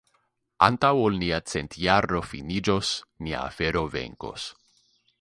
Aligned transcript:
Antaŭ 0.67 0.89
ol 1.01 1.19
nia 1.25 1.39
centjaro 1.53 2.23
finiĝos, 2.31 2.97
nia 3.27 3.45
afero 3.51 3.89
venkos. 3.99 4.53